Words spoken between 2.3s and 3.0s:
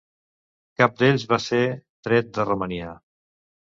de Romania.